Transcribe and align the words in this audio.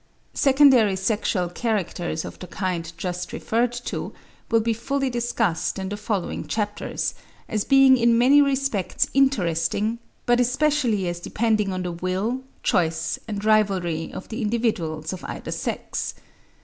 Secondary 0.33 0.95
sexual 0.95 1.47
characters 1.47 2.25
of 2.25 2.39
the 2.39 2.47
kind 2.47 2.91
just 2.97 3.31
referred 3.31 3.71
to, 3.71 4.11
will 4.49 4.59
be 4.59 4.73
fully 4.73 5.11
discussed 5.11 5.77
in 5.77 5.89
the 5.89 5.95
following 5.95 6.47
chapters, 6.47 7.13
as 7.47 7.63
being 7.65 7.97
in 7.97 8.17
many 8.17 8.41
respects 8.41 9.07
interesting, 9.13 9.99
but 10.25 10.39
especially 10.39 11.07
as 11.07 11.19
depending 11.19 11.71
on 11.71 11.83
the 11.83 11.91
will, 11.91 12.41
choice, 12.63 13.19
and 13.27 13.45
rivalry 13.45 14.11
of 14.11 14.27
the 14.29 14.41
individuals 14.41 15.13
of 15.13 15.23
either 15.25 15.51
sex. 15.51 16.15